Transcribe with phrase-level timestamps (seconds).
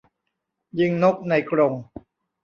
[0.79, 1.73] ยิงนกในกรง